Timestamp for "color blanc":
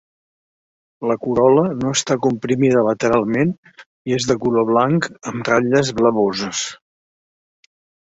4.47-5.11